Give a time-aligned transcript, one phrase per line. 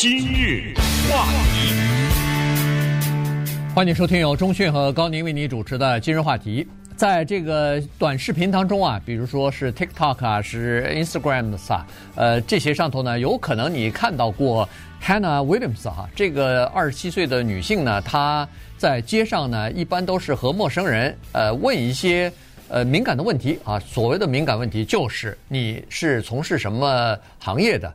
[0.00, 0.72] 今日
[1.10, 1.74] 话题，
[3.74, 6.64] 欢迎收听由中讯和高宁为你主持的《今日话题》。
[6.96, 14.66] 在这个短视频当中啊，比如说是 TikTok 啊，是 Instagram 啊，呃，这些上头呢，有可能你看到过
[15.04, 18.48] Hannah Williams、啊，这个二十七岁的女性呢，她
[18.78, 22.32] 在街上呢，一般都是和陌生人呃问一些
[22.70, 23.78] 呃敏感的问题啊。
[23.78, 27.94] 所谓的敏感问题，就是你是从事什么行业的，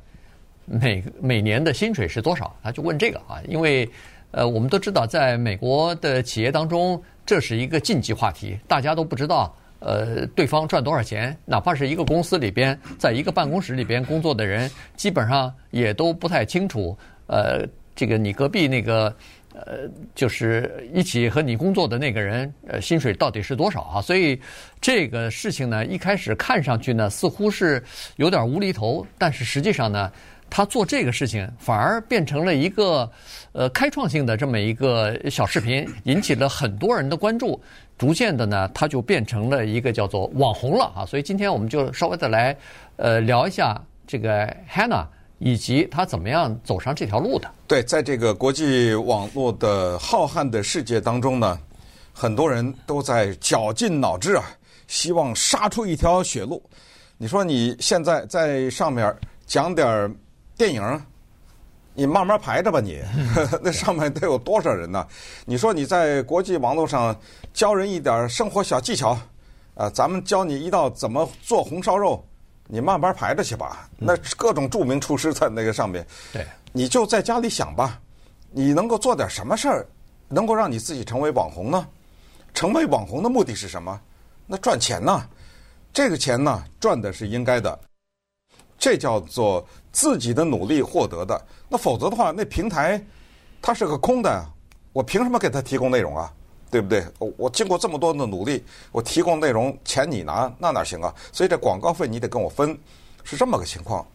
[0.66, 2.55] 每每年的薪水是多少？
[2.61, 3.89] 他就问这个啊，因为
[4.31, 7.02] 呃，我们都知道，在美国的企业当中。
[7.27, 11.35] 这是一个禁忌话题，大家都不知道，呃，对方赚多少钱。
[11.43, 16.95] 哪怕是一个公司里边，在一个办公室里边工作的人，基本上也都不太清楚，
[17.26, 19.12] 呃，这个你隔壁那个，
[19.55, 23.99] 呃，就是一起和你工作的那个人，呃，薪水到底是多少啊？
[23.99, 24.40] 所以
[24.79, 27.84] 这个事情呢，一开始看上去呢，似乎是
[28.18, 30.12] 有点无厘头，但是实际上呢。
[30.55, 33.12] 他做这个事情反而变成了一个，
[33.52, 37.62] 呃，开创性的这么一个小视频，引起了很多人的关注。
[37.98, 41.05] 逐渐的呢，他就变成了一个叫做网红了啊。
[41.05, 42.55] 所以今天我们就稍微的来，
[42.96, 45.05] 呃，聊一下这个 Hannah
[45.40, 47.51] 以及他怎么样走上这条路的。
[47.68, 51.60] 对，在这个国际网络的浩瀚的世界当中呢，
[52.13, 54.46] 很多人都在绞尽脑汁啊，
[54.88, 56.63] 希望杀出一条血路。
[57.18, 59.13] 你说你现在在上面
[59.46, 60.10] 讲点儿。
[60.57, 61.05] 电影，
[61.93, 63.27] 你慢慢排着吧你，你
[63.61, 65.06] 那上面得有多少人呢？
[65.45, 67.13] 你说你在国际网络上
[67.53, 69.17] 教人一点生活小技巧，
[69.73, 72.25] 啊，咱们教你一道怎么做红烧肉，
[72.67, 73.89] 你慢慢排着去吧。
[73.97, 78.00] 那各种著名厨师在那个上面，对，你就在家里想吧，
[78.50, 79.85] 你能够做点什么事儿，
[80.29, 81.85] 能够让你自己成为网红呢？
[82.53, 84.00] 成为网红的目的是什么？
[84.47, 85.28] 那赚钱呢？
[85.91, 87.78] 这个钱呢，赚的是应该的。
[88.78, 89.66] 这叫做
[89.96, 93.01] 自己的努力获得的，那否则的话，那平台
[93.62, 94.46] 它是个空的，
[94.91, 96.29] 我凭什么给他提供内容啊？
[96.69, 97.06] 对不对？
[97.18, 101.16] 我我经过这么多的努力，我提供内容，钱你拿，那哪行啊？
[101.31, 102.78] 所以这广告费你得跟我分，
[103.23, 104.06] 是这么个情况。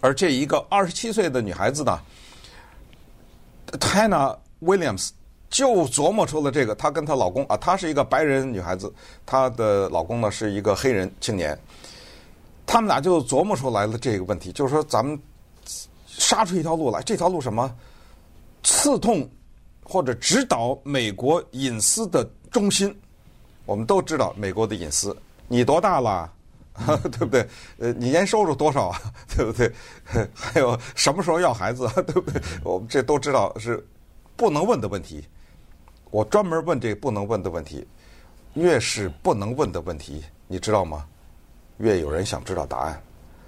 [0.00, 2.00] 而这一个二十七岁的女孩子呢
[3.72, 5.10] ，Tina Williams
[5.50, 8.90] 就琢磨出了这个，她跟她老公啊，她是一个白人女孩子，
[9.26, 11.58] 她的老公呢是一个黑人青年。
[12.66, 15.18] 他们俩就琢磨出来了这个问题，就是说咱们
[16.06, 17.74] 杀出一条路来，这条路什么？
[18.62, 19.28] 刺痛
[19.82, 22.94] 或者指导美国隐私的中心。
[23.66, 25.16] 我们都知道美国的隐私，
[25.48, 26.32] 你多大了，
[27.12, 27.46] 对不对？
[27.78, 29.00] 呃，你年收入多少啊？
[29.36, 29.72] 对不对？
[30.34, 32.40] 还有什么时候要孩子， 对不对？
[32.62, 33.86] 我们这都知道是
[34.36, 35.24] 不能问的问题。
[36.10, 37.86] 我专门问这个不能问的问题，
[38.54, 41.06] 越是不能问的问题，你知道吗？
[41.78, 43.02] 越有人想知道答案，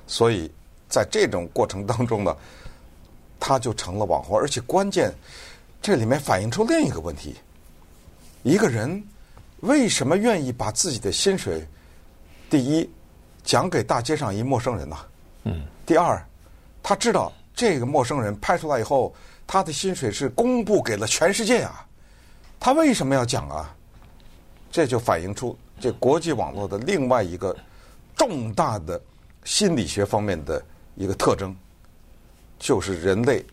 [0.06, 0.50] 所以
[0.88, 2.36] 在这种过程当中呢，
[3.38, 4.36] 他就成了网红。
[4.36, 5.14] 而且关键，
[5.80, 7.36] 这里面反映出另一个问题：
[8.42, 9.00] 一个人
[9.60, 11.64] 为什么愿意把自己的薪水，
[12.50, 12.90] 第一
[13.44, 14.96] 讲给大街上一陌生人呢？
[15.44, 15.64] 嗯。
[15.86, 16.20] 第二，
[16.82, 19.14] 他知道这个陌生人拍出来以后，
[19.46, 21.86] 他的薪水是公布给了全世界啊，
[22.58, 23.72] 他为什么要讲啊？
[24.72, 27.56] 这就反映出这国际网络的另外一个。
[28.16, 29.00] 重大的
[29.44, 30.60] 心理学方面的
[30.96, 31.54] 一个特征，
[32.58, 33.44] 就是人类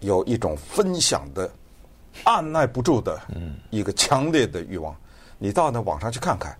[0.00, 1.50] 有一种分享的
[2.24, 3.20] 按捺不住的
[3.70, 4.96] 一个强烈的欲望。
[5.38, 6.56] 你到那网上去看看，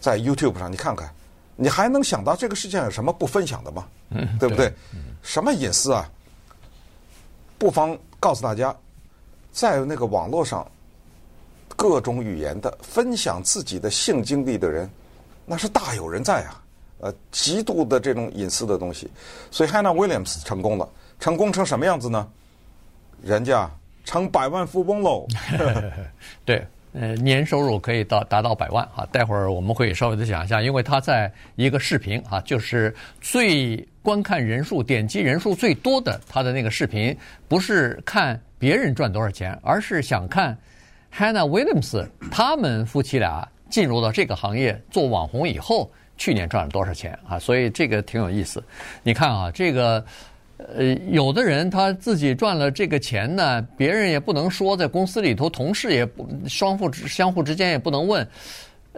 [0.00, 1.10] 在 YouTube 上你看看，
[1.54, 3.86] 你还能想到这个世界上有什么不分享的吗？
[4.38, 4.70] 对不对？
[5.22, 6.10] 什么隐私啊？
[7.56, 8.76] 不妨告诉大家，
[9.52, 10.70] 在那个网络上
[11.74, 14.90] 各种语言的分享自己的性经历的人。
[15.46, 16.60] 那是大有人在啊，
[16.98, 19.08] 呃，极度的这种隐私的东西，
[19.50, 20.88] 所以 Hannah Williams 成功了，
[21.20, 22.26] 成功成什么样子呢？
[23.22, 23.70] 人家
[24.04, 25.26] 成百万富翁喽。
[26.44, 29.06] 对，呃，年收入可以到达到百万啊。
[29.12, 40.58] 待会儿我们会稍微的讲一下，因为他在一个视频啊，就是最观看人数、点击人数最多的他的那个视频，不是看别人赚多少钱，而是想看
[41.16, 43.46] Hannah Williams 他们夫妻俩。
[43.68, 47.38] 进入到这个行业做网红以后，去年赚了多少钱啊？
[47.38, 48.62] 所以这个挺有意思。
[49.02, 50.04] 你看啊，这个
[50.56, 58.26] 呃，有的人他自己赚了这个钱呢，别人也不能说，在公司里头，同事也不相互相互之间也不能问，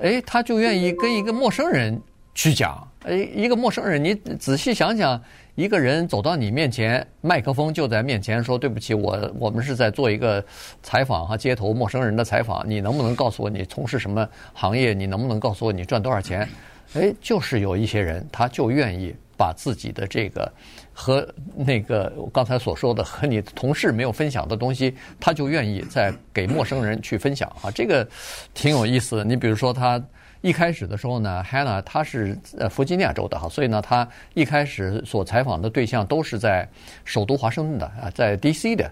[0.00, 2.00] 哎，他就愿意跟一个陌生人
[2.34, 2.86] 去讲。
[3.04, 5.20] 哎，一个陌生人，你仔细想想。
[5.58, 10.42] 一个人走到你面前，麦克风就在面前，说：“对不起，我我们是在做一个
[10.84, 12.62] 采访和，街头陌生人的采访。
[12.64, 14.94] 你能不能告诉我你从事什么行业？
[14.94, 16.48] 你能不能告诉我你赚多少钱？”
[16.94, 20.48] 哎，就是有一些人，他就愿意把自己的这个
[20.92, 28.06] 和那个我刚才所说的和你同事没有分享的东西，他就愿意再给陌生人去分享啊，这个
[28.54, 29.24] 挺有意思的。
[29.24, 30.00] 你比如说他。
[30.40, 36.68] 一开始的时候呢，Hannah 她是呃弗吉尼亚州的哈，所以呢，她一开始所采访的对象都是在
[37.04, 38.88] 首都华盛顿的啊，在 DC 的，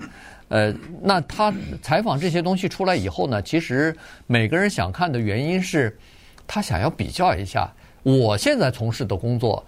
[0.49, 3.97] 呃，那他采访这些东西出来以后呢，其实
[4.27, 5.97] 每个人想看的原因是，
[6.49, 7.73] 他想要比较一下
[8.03, 9.65] 我现在从事的工作，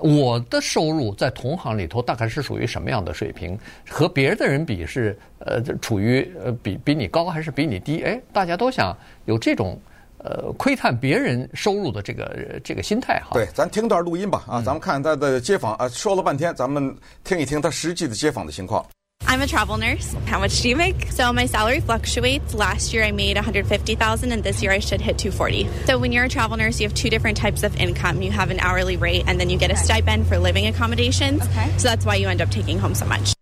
[0.00, 3.58] 我的收入在同行里头大概是属于什么样的水平，
[3.90, 8.04] 和别的人比是呃处于呃比比你高还是比你低？
[8.04, 9.76] 哎，大家都想有这种。
[10.25, 13.31] 呃，窥探别人收入的这个这个心态哈。
[13.33, 18.85] 对，咱听段录音吧啊，咱们看他的街访啊，说了半天，咱们听一听他实际的街访的情况。
[19.27, 20.13] I'm a travel nurse.
[20.27, 21.09] How much do you make?
[21.11, 22.53] So my salary fluctuates.
[22.53, 25.67] Last year I made 150,000 and this year I should hit 240.
[25.85, 28.21] So when you're a travel nurse, you have two different types of income.
[28.21, 31.41] You have an hourly rate and then you get a stipend for living accommodations.
[31.43, 31.69] Okay.
[31.77, 33.33] So that's why you end up taking home so much.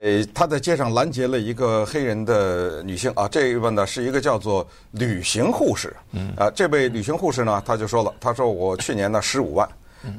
[0.00, 5.94] 呃，他在街上拦截了一个黑人的女性啊，这一位呢是一个叫做旅行护士。
[6.12, 9.68] 嗯，啊，这位旅行护士呢，他就说了，他说我去年呢十五万，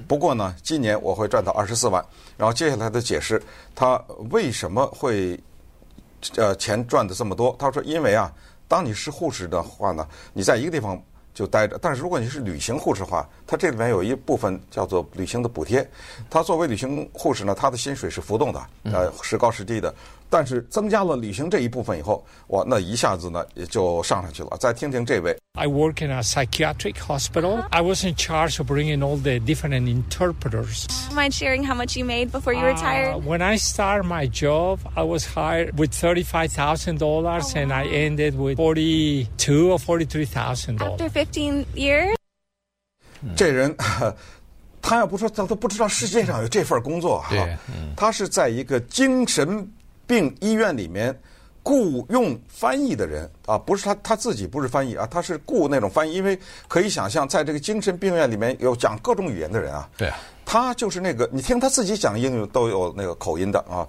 [0.08, 2.04] 不过呢今年我会赚到二十四万。
[2.38, 3.42] 然后接下来的解释，
[3.76, 5.40] 他为什么会
[6.38, 7.56] 呃钱赚的这么多？
[7.60, 8.34] 他说，因为啊，
[8.68, 11.02] 当你是护士的话呢，你在一个地方。
[11.36, 15.86] 就待着，但是如果你是旅行护士的话，它这里面有一部分叫做旅行的补贴。
[16.30, 19.94] 它作为旅行护士呢，它的薪水是浮动的，呃，时高时低的。
[20.33, 24.57] 但是增加了旅行这一部分以后，哇，那一下子呢也就上上去了。
[24.61, 25.37] 再听听这位。
[25.55, 27.65] I work in a psychiatric hospital.
[27.71, 30.87] I was in charge of bringing all the different interpreters.
[31.13, 33.17] Mind sharing how much you made before you retired?
[33.17, 37.87] Uh, when I started my job, I was hired with thirty-five thousand dollars, and I
[37.87, 41.01] ended with forty-two or forty-three thousand dollars.
[41.01, 42.15] After fifteen years.
[43.35, 43.77] 这人，
[44.81, 47.35] 他要不说他都不知道世界上有这份工作哈。
[47.97, 49.69] 他是在一个精神
[50.08, 51.18] 病医院里面。
[51.68, 56.38] 雇用翻译的人啊，不是他他自己不是翻译啊，他是雇那种翻译，因为
[56.68, 59.90] 可以想象，在这个精神病院里面有讲各种语言的人啊。
[59.98, 63.82] 对啊，他就是那个，你听他自己讲英语都有那个口音的啊。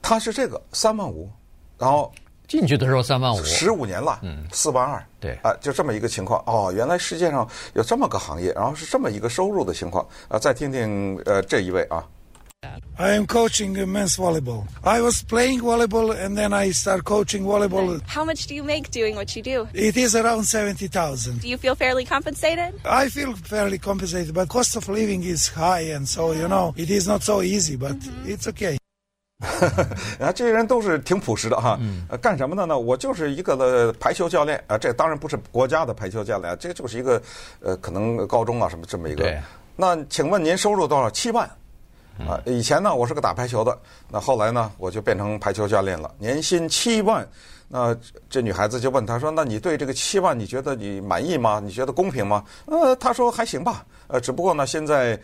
[0.00, 1.28] 他是这个三万五，
[1.76, 2.12] 然后
[2.46, 6.72] 进去的时候三万五，十五年了，嗯，四万二，对啊，就这么一个情况哦。
[6.72, 7.44] 原来世界上
[7.74, 10.38] 有这么个行业，然后是这么一个收入的情况啊。
[10.38, 12.06] 再听听呃这一位啊。
[12.97, 14.65] I am coaching men's volleyball.
[14.83, 17.99] I was playing volleyball and then I start coaching volleyball.
[18.07, 19.67] How much do you make doing what you do?
[19.73, 21.41] It is around 70,000.
[21.41, 22.73] Do you feel fairly compensated?
[22.85, 26.89] I feel fairly compensated, but cost of living is high and so, you know, it
[26.89, 28.77] is not so easy, but it's okay.
[30.19, 31.77] 啊，这些人都是挺朴实的哈。
[32.07, 32.77] 呃，干什么的呢？
[32.77, 34.77] 我就是一个的排球教练啊。
[34.77, 37.21] 这当然不是国家的排球教练，这个就是一个
[37.59, 39.23] 呃，可能高中啊什么这么一个。
[39.23, 39.37] 对。
[39.75, 41.09] 那请问您收入多少？
[41.09, 41.49] 七万。
[42.26, 43.78] 啊，以前呢，我是个打排球的，
[44.10, 47.26] 那后来呢，我就变成排球教练了，年薪七万。
[47.70, 47.94] 那
[48.30, 51.60] 这女孩子就问他说：“那你对这个七万，你觉得你满意吗？
[51.62, 53.84] 你觉得公平吗？”呃，他说还行吧。
[54.06, 55.20] 呃，只不过呢，现在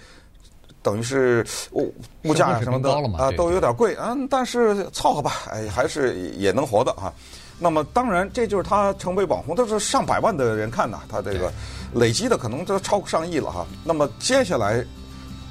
[0.83, 1.43] 等于是
[1.73, 1.91] 物
[2.25, 3.97] 物价什么的啊，都有点贵。
[3.99, 7.11] 嗯，但是凑合吧，哎，还是也能活的啊。
[7.59, 11.51] 那么当然，这就是他成为网红，都是上百万的人看呐，他这个
[11.95, 13.67] 累积的可能都超过上亿了哈。
[13.83, 14.85] 那么接下来。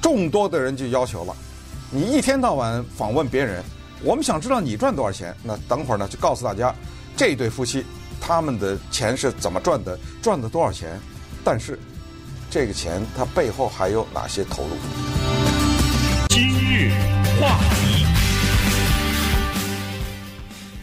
[0.04, 1.34] 众多的人就要求了，
[1.90, 3.64] 你一天到晚访问别人，
[4.02, 5.34] 我们想知道你赚多少钱。
[5.42, 6.74] 那等会儿呢，就告诉大家，
[7.16, 7.82] 这对夫妻
[8.20, 11.00] 他们的钱是怎么赚的，赚了多少钱。
[11.42, 11.78] 但是，
[12.50, 14.76] 这个钱它背后还有哪些投入？
[16.28, 16.90] 今日
[17.40, 18.04] 话题，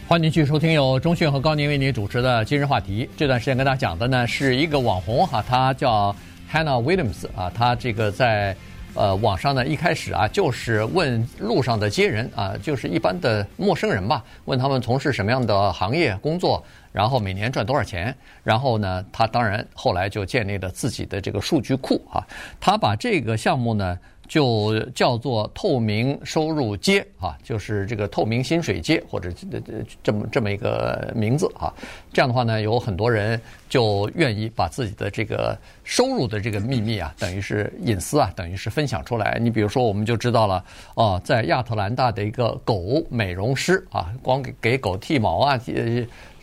[0.08, 3.08] 欢迎继续收听由钟讯和高宁为您主持的今日话题。
[3.16, 6.12] 这段时间跟大家讲的呢，是一个网红哈，他叫
[6.52, 8.56] Hannah Williams 啊，他这个在。
[8.94, 18.14] 呃，网上呢一开始啊，就是问路上的街人啊，就是一般的陌生人吧，问他们从事什么样的行业工作，然后每年赚多少钱。
[18.42, 22.26] 然后呢，他当然后来就建立了自己的这个数据库啊，
[22.60, 23.98] 他把这个项目呢。
[24.32, 29.60] 就叫做透明收入街啊，就是这个透明薪水街，或者这
[30.02, 31.70] 这么这么一个名字啊。
[32.14, 39.38] 这样的话呢，有很多人就愿意把自己的这个收入的这个秘密啊，等于是隐私啊，等于是分享出来。
[39.38, 45.60] 你比如说，我们就知道了哦，在亚特兰大的一个狗美容师啊，光给给狗剃毛啊，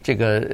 [0.03, 0.47] 这个。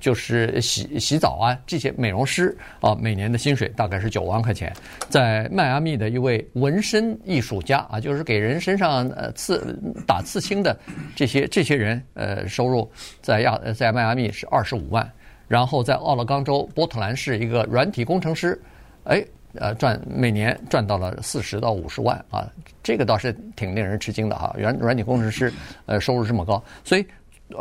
[0.00, 4.72] 就是洗洗澡啊，这些美容师啊，每年的薪水大概是九万块钱。
[5.08, 10.78] 在迈阿密的一位纹身艺术家啊，就是给人身上呃刺打刺青的
[11.14, 15.10] 这些这些人，呃，收入在亚在迈阿密是二十五万。
[15.46, 18.58] 然后在奥勒冈州波特兰市一个软体工程师，
[19.04, 19.22] 哎，
[19.56, 22.50] 呃赚每年赚到了四十到五十万啊，
[22.82, 24.54] 这个倒是挺令人吃惊的哈。
[24.58, 25.52] 软软体工程师
[25.84, 27.06] 呃收入这么高，所以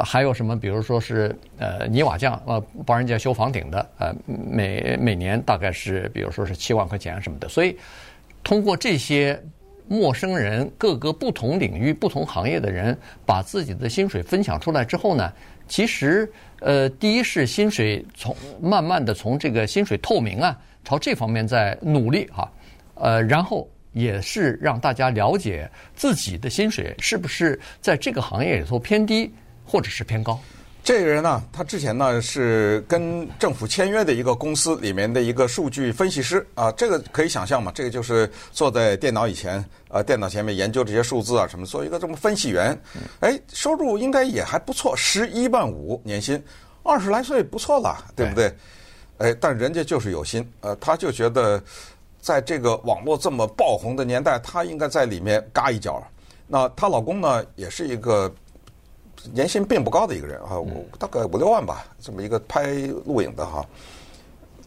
[0.04, 0.60] 还有什么？
[0.60, 7.48] 比如说是呃泥瓦匠呃帮人家修房顶的呃每每年大概是比如说是七万块钱什么的。
[7.50, 7.78] 所以
[8.44, 9.42] 通过这些。
[9.86, 15.32] 陌生人，各个不同领域、不同行业的人，把自己的薪水分享出来之后呢，
[15.68, 22.50] 其实，呃，第一是薪水从慢慢的从这个薪水透明啊，朝这方面在努力哈，
[22.96, 29.32] 呃，然后也是让大家了解自己的薪水是不是在这个行业里头偏低
[29.65, 30.39] 或者是偏高。
[30.86, 42.77] 这个人呢，他之前呢是跟政府签约的一个公司里面的一个数据分析师啊，这个可以想象嘛，这个就是坐在电脑以前，呃，电脑前面研究这些数字啊什么，做一个这么分析员，
[43.22, 46.43] 哎，收入应该也还不错，十一万五年薪，
[46.84, 48.53] 二十来岁不错了，对不对？
[49.20, 51.63] 哎，但人家就是有心，呃，他就觉得
[52.20, 56.03] 在这个网络这么爆红的年代，他应该在里面嘎一脚。
[56.46, 58.29] 那她老公呢，也是一个。
[59.32, 62.74] 年薪并不高的一个人啊，我大概五六万吧，这么一个拍
[63.06, 63.65] 录影的哈，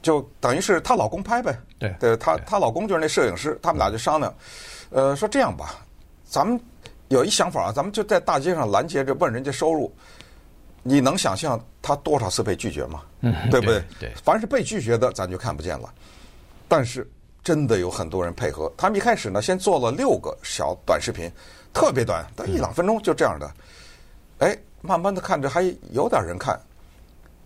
[0.00, 1.58] 就等于是她老公拍呗。
[1.78, 4.34] 对，对，她她老公就是那摄影师，他们俩就商量，
[4.90, 5.84] 呃，说这样吧，
[6.24, 6.58] 咱们
[7.08, 9.92] 有一想法啊，咱们就在大街上拦截着问人家收入，
[10.82, 13.02] 你能想象他多少次被拒绝吗？
[13.20, 13.84] 嗯，对不对？
[14.00, 15.92] 对，凡是被拒绝的，咱就看不见了。
[16.66, 17.08] 但是
[17.44, 21.30] 真的有很多人配合，他们一开始呢，先做了六个小短视频，
[21.72, 23.48] 特别短，但一两分钟就这样的。
[24.38, 25.62] 哎，慢慢的看着还
[25.92, 26.60] 有点人看，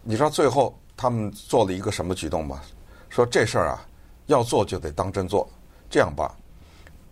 [0.02, 2.60] 你知道最后他们做了一个什么举动吗？
[3.08, 3.86] 说这事儿啊，
[4.26, 5.48] 要做就得当真做。
[5.88, 6.32] 这样吧，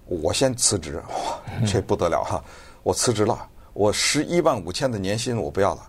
[0.06, 2.40] 我先辞职，哇，这不得了哈！
[2.85, 5.82] 我辞职了，我十一万五千的年薪我不要了，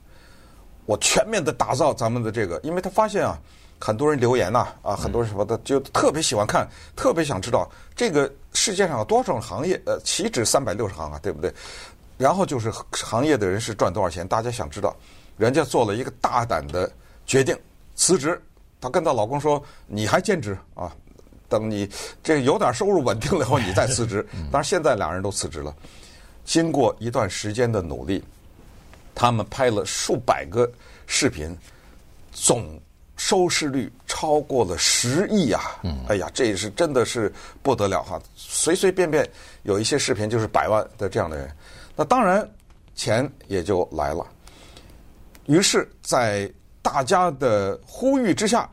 [0.88, 3.39] 我全面的打造咱们的这个，因为他发现啊，
[3.79, 11.53] 很多人留言呐，啊，很多人什么的就特别喜欢看，特别想知道这个世界上有多少行业，呃，岂止三百六十行啊，对不对？
[12.20, 14.94] 然后就是行业的人是赚多少钱，大家想知道。
[15.38, 16.92] 人家做了一个大胆的
[17.26, 17.58] 决定，
[17.96, 18.40] 辞职。
[18.82, 20.94] 她跟她老公说：“你还兼职啊？
[21.48, 21.90] 等你
[22.22, 24.22] 这有点收入稳定了以后， 你再辞职。”
[24.52, 25.74] 当然，现在两人都辞职了。
[26.44, 28.22] 经过一段时间的努力，
[29.16, 30.70] 他们拍了数百个
[31.08, 31.58] 视频，
[32.34, 32.78] 总
[33.16, 35.80] 收视率超过了十亿啊！
[36.10, 37.32] 哎呀，这也是真的是
[37.64, 38.22] 不得了哈！
[38.36, 39.26] 随随便便
[39.64, 41.50] 有一些视频就是百万的这样的人。
[42.00, 42.50] 那当然，
[42.96, 44.25] 钱也就来了。
[45.48, 46.50] 于是，在
[46.82, 48.70] 大家的呼吁之下，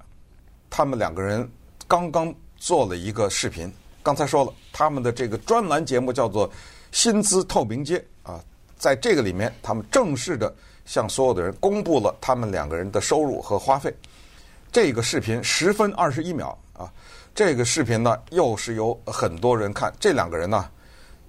[0.70, 1.50] 他们两个人
[1.88, 3.68] 刚刚做了一个视频。
[4.00, 6.48] 刚才说了，他们的这个专栏节目叫做
[6.92, 7.98] 《薪资透明街》
[8.30, 8.40] 啊，
[8.78, 10.54] 在这个里面，他们正式的
[10.84, 13.92] 向所有的人公布了他们两个人的收入和花费。
[14.70, 16.88] 这个视频十分二十一秒啊，
[17.34, 19.92] 这个视频呢，又是有很多人看。
[19.98, 20.70] 这两个人呢。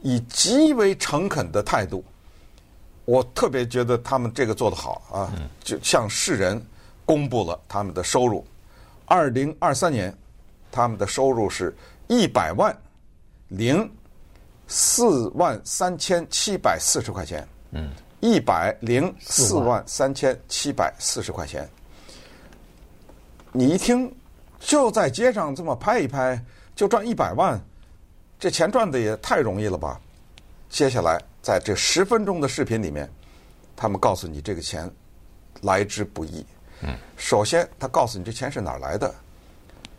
[0.02, 2.04] 以极为诚恳的态度，
[3.06, 5.34] 我特别觉得他们这个做得好啊！
[5.64, 6.64] 就向世人
[7.06, 8.46] 公布了他们的收入。
[9.06, 10.16] 二零二三年，
[10.72, 11.76] 他们的收入是
[12.08, 12.78] 一百万
[13.48, 13.90] 零
[14.68, 17.48] 四万三千七百四十块钱。
[17.72, 17.90] 嗯，
[18.20, 21.68] 一百零四万三千七百四十块钱。
[23.52, 24.14] 你一听，
[24.60, 26.40] 就在街上这么拍一拍，
[26.76, 27.60] 就赚一百万。
[28.40, 30.00] 这钱赚的也太容易了吧！
[30.70, 33.10] 接下来在这十分钟的视频里面，
[33.76, 34.90] 他们告诉你这个钱
[35.62, 36.46] 来之不易。
[36.82, 39.16] 嗯，首先他告诉你这钱是哪儿来的，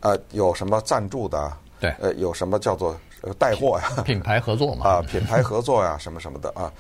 [0.01, 1.53] 呃，有什么赞助的？
[1.81, 2.97] 对，呃，有什么叫做
[3.39, 4.03] 带货呀？
[4.07, 4.89] 品牌合作嘛？
[4.89, 6.73] 啊，品牌合作呀， 什么什么的啊，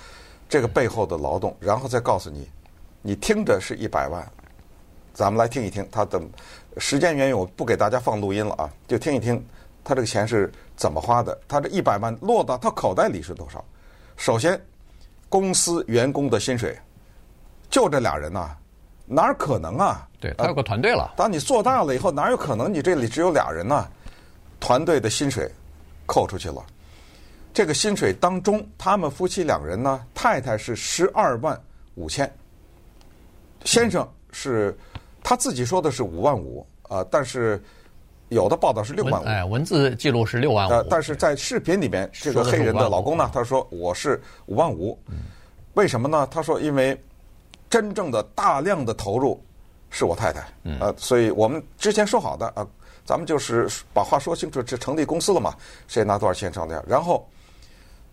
[0.49, 2.49] 这个背后的劳动，然后再告诉你，
[3.03, 4.25] 你听着是一百万，
[5.13, 6.21] 咱们来听一听他的。
[6.77, 9.45] 时间原因，我不给大家放录音了啊，就听一听。
[9.85, 11.39] 他这个钱是怎么花的？
[11.49, 13.65] 他这一百万落到他口袋里是多少？
[14.17, 14.61] 首先，
[15.29, 16.79] 公司员工的薪水
[17.71, 18.57] 就这俩人呐，
[19.07, 20.07] 哪可能啊？
[20.21, 21.15] 对，他有个团队了。
[21.17, 23.89] 当你做大了以后，哪有可能你这里只有俩人呢？
[24.61, 25.51] 团队的薪水
[26.05, 26.63] 扣出去了，
[27.55, 31.59] 这个薪水当中，他们夫妻两人呢，太太是十二万
[31.95, 32.31] 五千，
[33.65, 34.77] 先生是
[35.23, 37.63] 他自己说的是五万五啊，但是。
[38.29, 40.71] 有的报道是六万五，哎，文字记录是六万五。
[40.71, 44.99] 呃，但是在视频里面，这个黑人的老公呢，他说我是五万五，
[45.75, 46.29] 为什么呢？
[46.31, 47.01] 他说因为
[47.71, 49.43] 真正的大量的投入
[49.89, 50.47] 是我太太，
[50.79, 52.67] 呃，所以我们之前说好的啊，
[53.07, 55.55] 咱们就是把话说清楚，这成立公司了嘛，
[55.87, 56.85] 谁拿多少钱上的？
[56.87, 57.27] 然后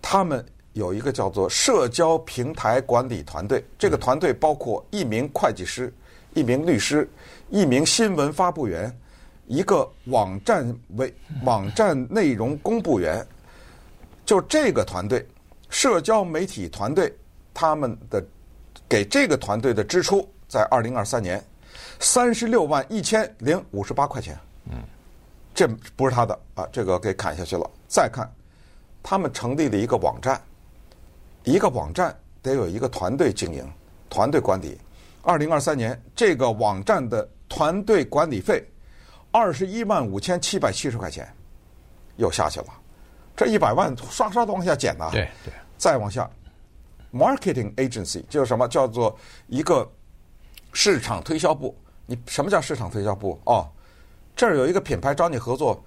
[0.01, 5.93] 他们有一个叫做社交平台管理团队，这个团队包括一名会计师、
[6.34, 7.10] 一名律师、
[7.50, 8.98] 一名新闻发布员。
[9.47, 13.25] 一个网站为网站内容公布员，
[14.25, 15.25] 就这个团队，
[15.69, 17.13] 社交媒体团队，
[17.53, 18.23] 他们的
[18.89, 21.43] 给这个团队的支出在二零二三年
[21.99, 24.35] 三十六万一千零五十八块钱。
[24.71, 24.77] 嗯，
[25.53, 27.69] 这不是他的啊，这个给砍下去了。
[27.87, 28.27] 再看，
[29.03, 30.41] 他们成立了一个网站，
[31.43, 33.63] 一个网站得有一个团队经营、
[34.09, 34.75] 团队管理。
[35.21, 38.67] 二零二三年这个网站的团队管理费。
[39.35, 41.27] 二十一万五千七百七十块钱，
[42.15, 42.67] 又下去了，
[43.35, 45.09] 这一百万刷刷的往下减呐。
[45.11, 45.53] 对对。
[45.77, 46.29] 再往下
[47.11, 48.65] ，marketing agency 就是什么？
[48.69, 49.13] 叫做
[49.47, 49.85] 一个
[50.71, 51.77] 市场推销部。
[52.05, 53.37] 你什么叫市场推销部？
[53.43, 53.69] 哦，
[54.37, 55.83] 这儿有一个品牌找你合作，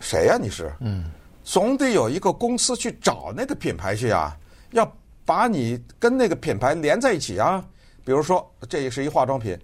[0.00, 0.36] 谁呀？
[0.36, 0.74] 你是？
[0.80, 1.04] 嗯。
[1.44, 4.36] 总得有一个公司去找那个品牌去啊，
[4.72, 4.92] 要
[5.24, 7.64] 把你跟那个品牌连在一起啊。
[8.04, 9.56] 比如说，这也是一化妆品，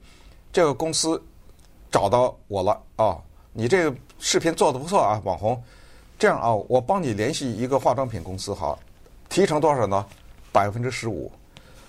[0.53, 1.21] 这个公司。
[1.91, 3.19] 找到我了啊！
[3.53, 5.61] 你这个视频做得不错啊，网红。
[6.19, 8.79] 这样啊，我帮你联系一个化妆品公司，好，
[9.29, 10.07] 提成多少呢？
[10.53, 11.31] 百分之十五。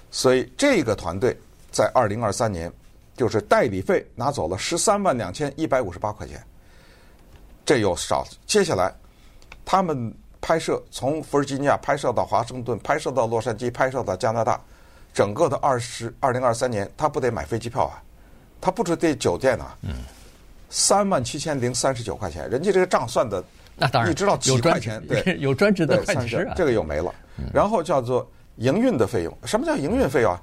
[0.10, 1.38] 所以这个团队
[1.72, 2.72] 在二零二三年
[3.15, 6.41] 就是代理费拿走了十三万两千一百五十八块钱，
[7.65, 8.25] 这又少。
[8.46, 8.93] 接下来
[9.63, 14.60] 他们拍摄从弗吉尼亚拍摄到华盛顿，拍摄到洛杉矶，拍摄到加拿大，
[15.13, 18.01] 整个的二十二零二三年，他不得买飞机票啊？
[18.62, 19.65] 他不止这酒店呐，
[20.70, 23.44] 三万七千零三十九块钱，人家这个账算的，
[23.75, 25.06] 那当然你知道几块钱？
[25.08, 27.13] 对， 有专职的会计师啊，这个又没了。
[27.51, 30.41] 然后叫做营运的费用，什么叫营运费用啊？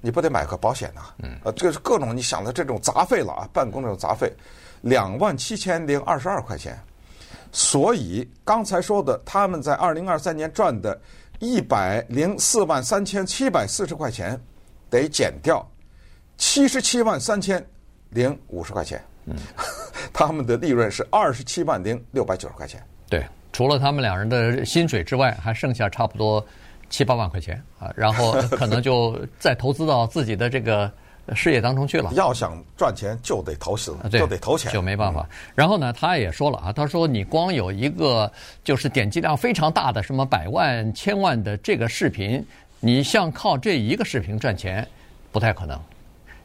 [0.00, 1.02] 你不得买个保险呐？
[1.44, 4.32] 呃，这个是各种你想的这种杂费了啊，办公这种杂费，
[4.80, 6.78] 两万七千零二十二块钱。
[7.52, 10.98] 所以刚才说的，他们在二零二三年赚的
[11.38, 14.40] 一百零四万三千七百四十块钱，
[14.88, 15.68] 得减掉。
[16.40, 17.64] 七十七万三千
[18.08, 19.36] 零五十块钱，嗯，
[20.10, 22.82] 他们的利润是二十七万零六百九十块钱。
[23.10, 26.44] 对，除了他们两人的薪水之外，还剩下差不多
[26.88, 30.90] 七八万块钱啊，然后 可能就再投资到自己的这个
[31.34, 32.10] 事业当中去了。
[32.14, 35.28] 要想赚钱，就得投资，就得投钱，就没办法。
[35.54, 38.32] 然后呢，他也说了啊，他说你光有一个
[38.64, 42.42] 就是点击量非常大的什么百万、千万的这个视频，
[42.80, 44.88] 你像靠这一个视频赚钱，
[45.30, 45.78] 不太可能。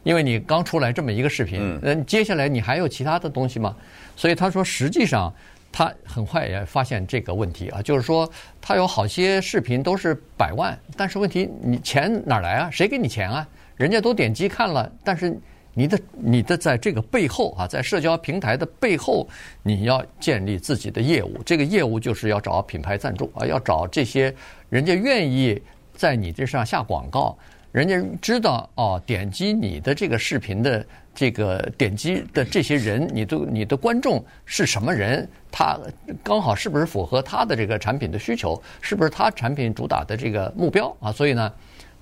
[0.06, 3.74] 因为你刚出来这么一个视频，嗯，接下来你还有其他的东西吗？
[4.14, 5.34] 所以他说，实际上
[5.72, 12.70] 他很快也发现这个问题啊，就是说他有好些视频都是百万，但是问题你钱哪来啊？
[12.70, 13.44] 谁给你钱啊？
[13.74, 15.36] 人家都点击看了，但是
[15.74, 19.28] 你的你的在这个背后啊，在社交平台的背后，
[19.64, 24.32] 你要建立自己的业务，这个业务就是要找品牌赞助啊，要找这些
[24.68, 25.60] 人家愿意
[25.96, 27.36] 在你这上下广告。
[27.76, 30.82] 人家知道哦，点击你的这个视频的
[31.14, 35.28] 这个点击的这些人，你都你的观众是什么人？
[35.52, 35.78] 他
[36.24, 38.58] 刚好是不是符合他的这个产品的需求？
[38.80, 41.12] 是不是他产品主打的这个目标啊？
[41.12, 41.52] 所以呢，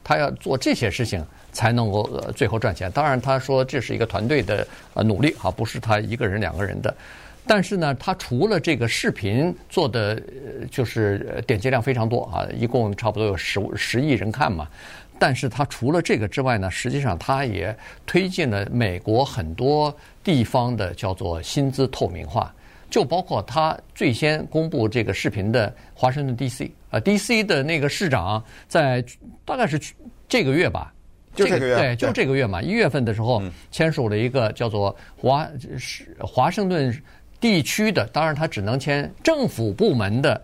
[0.04, 2.88] 他要做这些事情才能够最后赚钱。
[2.92, 6.94] 当然，他说这是一个团队的呃努力啊，不是他一个人两个人的。
[7.46, 10.22] 但是呢，他除了这个视频做的
[10.70, 14.68] 就是点击量非常多啊，一共差不多有十十亿人看嘛。
[15.18, 17.74] 但是他除了这个之外呢，实际上他也
[18.04, 22.52] 推进了美国很多地方的叫做薪资透明化，
[22.90, 29.02] 就包括他最先公布这个视频的华盛顿 DC 啊，DC 的那个市长在
[29.44, 29.80] 大概是
[30.28, 30.92] 这个月吧，
[31.34, 35.48] 就这个月，对，就这个月嘛，一月份的时候签署了一个叫做华
[35.78, 37.02] 是华盛顿
[37.40, 40.42] 地区的，当然他只能签政府部门的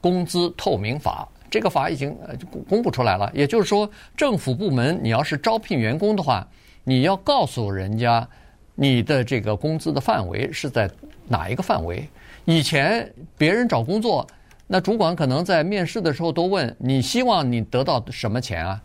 [0.00, 1.28] 工资透明法。
[1.52, 2.34] 这个法已经呃
[2.66, 6.48] 公布出来了，也就是说，政府部门你要是招聘员工的话，
[6.82, 8.26] 你要告诉人家
[8.74, 10.90] 你的这个工资的范围是在
[11.28, 12.08] 哪一个范围。
[12.46, 14.26] 以前别人找工作，
[14.66, 18.82] 那主管可能在面试的时候都问你希望你得到什么钱啊？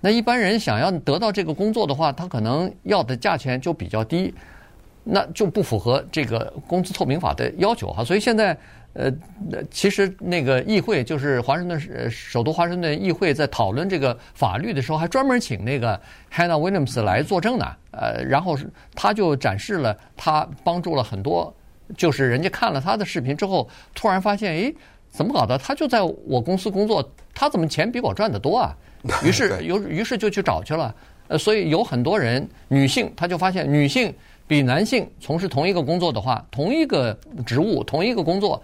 [0.00, 4.32] 那一般人想要得到这个工作的话，他可能要的价钱就比较低，
[5.04, 8.02] 那就不符合这个工资透明法的要求哈。
[8.02, 8.56] 所以现在。
[8.96, 9.12] 呃，
[9.70, 11.78] 其实那个议会就是华盛顿
[12.10, 16.00] 首都华盛顿议会，在讨论这个法律的时候，还专门请那个
[16.32, 17.66] Hannah Williams 来作证呢。
[17.90, 18.56] 呃，然后
[18.94, 21.54] 他就展示了他帮助了很多，
[21.94, 24.74] 就是人家看了他的视频之后，突然发现，诶，
[25.10, 25.58] 怎么搞的？
[25.58, 28.74] 他就在我公司工作，他怎么钱比我赚的多啊？
[29.22, 30.94] 于是 有，于是就去找去了。
[31.28, 34.14] 呃，所以有很多人，女性，他就发现女性
[34.46, 38.62] 比男性从事同一个工作的话，同一个职务，同一个工作。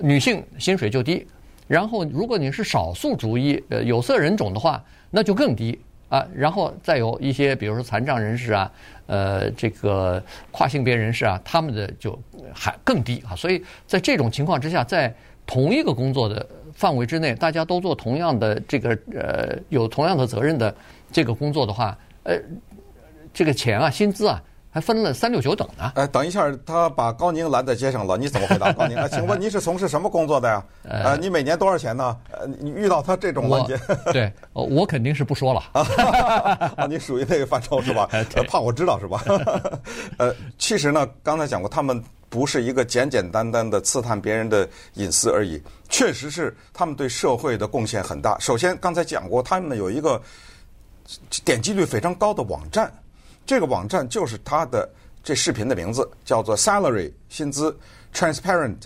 [0.00, 1.26] 女性薪水就低，
[1.66, 5.78] 然后如果你是少数族裔、呃有色人种的话，那就更低。
[6.10, 8.72] 啊，然后再有一些比如说残障人士啊，
[9.06, 12.18] 呃，这个跨性别人士啊，他们的就
[12.52, 13.36] 还更低啊。
[13.36, 15.14] 所以在这种情况之下，在
[15.46, 20.74] 同一个工作的范围之内，大家都做同样的这个呃有同样的责任的
[21.12, 22.36] 这个工作的话，呃，
[23.32, 24.42] 这个钱啊，薪资啊。
[24.70, 25.92] 还分了三六九等呢。
[25.96, 28.96] 哎，等一下，他把高宁拦在街上了，你怎么回答 高宁？
[28.96, 30.64] 啊，请问您是从事什么工作的呀？
[30.84, 32.16] 呃，你每年多少钱呢？
[32.30, 33.74] 呃，你遇到他这种问题，
[34.12, 35.62] 对， 我肯定是不说了。
[35.72, 38.08] 啊， 你属于那个范畴是吧？
[38.48, 39.24] 怕我知道是吧？
[40.18, 48.38] 呃，其实呢，刚才讲过，他们不是一个简简单单的刺探别人的隐私而已，确实是他们对社会的贡献很大。
[48.38, 50.22] 首先，刚才讲过，他们有一个
[51.44, 52.88] 点击率非常高的网站。
[53.50, 54.88] 这个网站就是他的
[55.24, 57.76] 这视频的名字，叫做 Salary 薪资
[58.14, 58.76] Transparent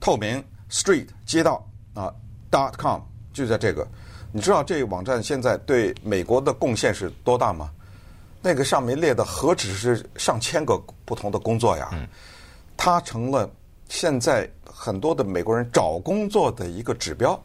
[0.00, 2.10] 透明 Street 街道啊
[2.50, 3.02] dot com
[3.34, 3.86] 就在这个。
[4.32, 7.70] 你知道这个网站现在对美国的贡献是多大吗？
[8.40, 11.90] 那个上面列的何止是上千个不同的工作呀？
[12.78, 13.46] 它成了
[13.90, 17.38] 现在很多的美国人找工作的一个指标。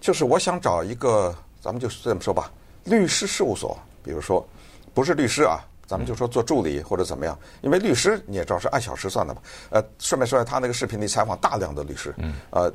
[0.00, 2.50] 就是我想找一个，咱们就这么说吧，
[2.84, 4.42] 律师事务所，比如说
[4.94, 5.60] 不是律师啊。
[5.88, 9.40] 咱们就说做助理或者怎么样，因为律师你也知道是按小时算的嘛。
[9.70, 12.14] 呃，顺便说下，他那个视频里采访大量的律师，
[12.50, 12.70] 呃，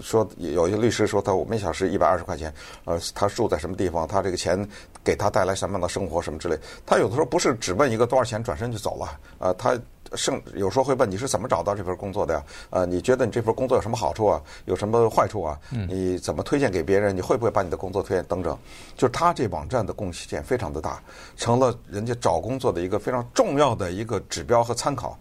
[0.00, 2.52] 说有一个律师说他我每小时一百二十块钱，
[2.84, 4.68] 呃，他住在什么地方，他这个钱
[5.02, 6.58] 给他带来什么样的生活什么之类。
[6.86, 9.78] 他有的时候不是只问一个多少钱，转身就走了，呃，他。
[10.14, 12.44] 甚有时候会问你是怎么找到这份工作的呀？
[12.68, 14.42] 呃，你觉得你这份工作有什么好处啊？
[14.66, 15.58] 有什么坏处啊？
[15.88, 17.16] 你怎么推荐给别人？
[17.16, 18.54] 你会不会把你的工作推荐等等？
[18.94, 21.02] 就是他这网站的贡献非常的大，
[21.34, 25.18] 成了人家找工作的一个非常重要的一个指标和参考。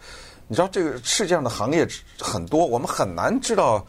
[0.49, 1.87] 你知道这个世界上的行业
[2.19, 3.87] 很多，我们很难知道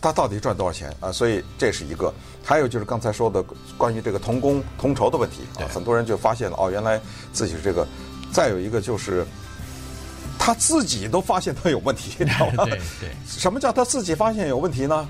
[0.00, 1.12] 他到底赚多少钱啊。
[1.12, 2.12] 所以这是一个。
[2.44, 3.42] 还有就是刚才说的
[3.76, 7.00] 关于这个同工同酬的问题啊，很多人就发现了哦，原来
[7.32, 7.86] 自己是这个。
[8.32, 9.26] 再有一个就是。
[10.40, 12.64] 他自己都发现他有问题， 你知道吗？
[12.64, 13.10] 对对。
[13.26, 15.06] 什么叫他自己发现有问题呢？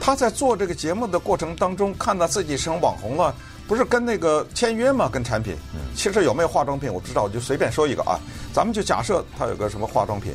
[0.00, 3.32] 他在做这个节目的过程当中，看到自己成网红了，
[3.68, 5.08] 不是跟那个签约吗？
[5.10, 5.54] 跟产品。
[5.94, 8.18] 其实有没有化妆品，我不知道，我就随便说一个啊。
[8.52, 10.32] 咱们就假设他有个什么化妆品，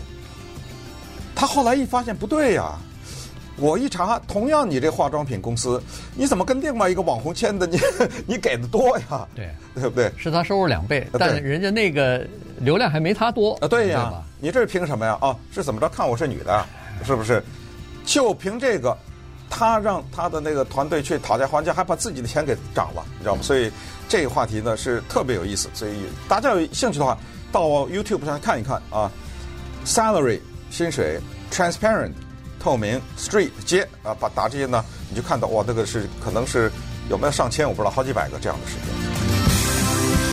[1.35, 2.79] 他后来一发现不对呀。
[3.59, 5.81] 我一查，同样你这化妆品公司，
[6.15, 7.65] 你怎么跟另外一个网红签的？
[7.65, 7.79] 你
[8.27, 9.27] 你给的多呀？
[9.33, 10.11] 对，对不对？
[10.15, 12.25] 是他收入两倍，但人家那个
[12.59, 13.67] 流量还没他多啊？
[13.67, 15.17] 对呀，你这是凭什么呀？
[15.19, 15.89] 啊，是怎么着？
[15.89, 16.63] 看我是女的，
[17.03, 17.41] 是不是？
[18.05, 18.95] 就凭这个，
[19.49, 23.41] 他让他的那个团队去讨价还价，还把自己的钱给涨了，你知道吗？
[23.41, 23.71] 所以
[24.07, 25.93] 这个话题呢是特别有意思，所以
[26.27, 27.17] 大家有兴趣的话，
[27.51, 29.11] 到 YouTube 上看一看啊
[29.83, 30.39] ，Salary
[30.69, 31.19] 薪水
[31.51, 32.11] Transparent。
[32.59, 36.71] 透明 Street 街啊，把打这些呢，你就看到哇，这个是可能是
[37.09, 39.16] 有没有上千，我不知道，好几百个这样的视频。